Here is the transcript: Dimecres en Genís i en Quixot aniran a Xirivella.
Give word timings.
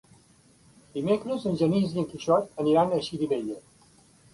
Dimecres 0.95 1.47
en 1.53 1.61
Genís 1.61 1.95
i 1.95 2.03
en 2.05 2.11
Quixot 2.15 2.61
aniran 2.67 2.97
a 3.01 3.07
Xirivella. 3.13 3.65